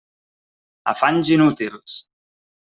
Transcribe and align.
Afanys 0.93 1.27
inútils! 1.35 1.91